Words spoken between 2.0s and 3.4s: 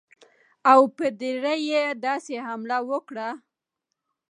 داسې حمله وکړه.